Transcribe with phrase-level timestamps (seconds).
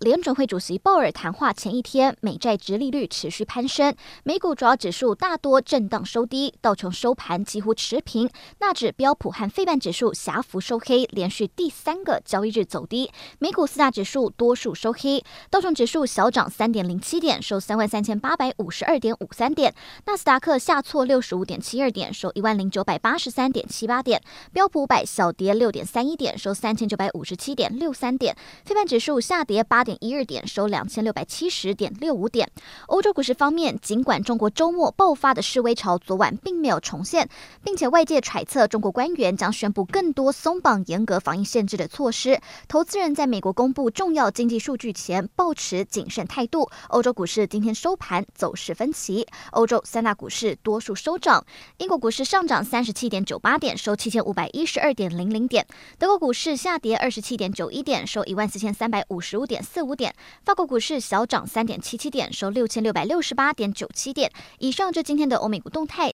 [0.00, 3.94] 联准会主席鲍尔谈话前一天，美债殖利率持续攀升，
[4.24, 8.26] 美股主要指数大多震荡收低，道琼收盘几乎持平，
[8.60, 13.10] 纳指、标普和费半指数狭幅收黑，连续第三个交易日走低。
[13.40, 19.70] 美股四大指数多数收黑，道琼指数小涨三点零七点，收三万三千八百五十二点五三点；
[20.06, 24.18] 纳斯达克下挫六十五点七二点，收一万零九百八十三点七八点；
[24.50, 29.89] 标普五百小跌六点三一点，收三千九百五十七点六三点；费半指数下跌八点。
[29.90, 32.48] 点一二点收两千六百七十点六五点。
[32.86, 37.28] 欧洲股市方面，尽管中国周末爆发的示威潮昨晚并没有重现，
[37.64, 46.70] 并且外界揣测中国官员将宣布更多松绑严格防疫限制的措施，投资人在美国公布重要经济数据前保持谨慎态度。
[46.88, 51.44] 欧洲股市今天收盘走势分歧，欧洲三大股市多数收涨，
[51.78, 55.64] 英国股市上涨三十七点九八点，收七千五百一十二点零零点；
[55.98, 59.90] 德国股市下跌二十七点九一点，收一万四千三百五十五点四四。
[59.90, 60.14] 五点，
[60.44, 64.30] 法国股市小涨三点七七点，收六千六百六十八点九七点。
[64.58, 66.08] 以上就今天的欧美股动态，